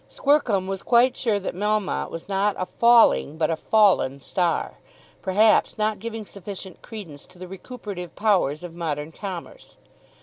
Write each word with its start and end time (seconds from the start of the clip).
Squercum 0.09 0.65
was 0.67 0.81
quite 0.81 1.15
sure 1.15 1.39
that 1.39 1.53
Melmotte 1.53 2.09
was 2.09 2.27
not 2.27 2.55
a 2.57 2.65
falling, 2.65 3.37
but 3.37 3.51
a 3.51 3.55
fallen 3.55 4.19
star, 4.19 4.79
perhaps 5.21 5.77
not 5.77 5.99
giving 5.99 6.25
sufficient 6.25 6.81
credence 6.81 7.27
to 7.27 7.37
the 7.37 7.47
recuperative 7.47 8.15
powers 8.15 8.63
of 8.63 8.73
modern 8.73 9.11
commerce. 9.11 9.75